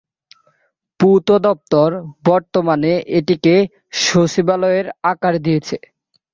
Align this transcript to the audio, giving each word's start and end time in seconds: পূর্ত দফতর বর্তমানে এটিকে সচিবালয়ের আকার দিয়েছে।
পূর্ত 0.99 1.27
দফতর 1.45 1.89
বর্তমানে 2.25 2.93
এটিকে 3.17 3.55
সচিবালয়ের 4.03 4.87
আকার 5.11 5.33
দিয়েছে। 5.45 5.77